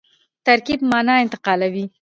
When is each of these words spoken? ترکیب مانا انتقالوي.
ترکیب 0.45 0.79
مانا 0.91 1.13
انتقالوي. 1.23 1.85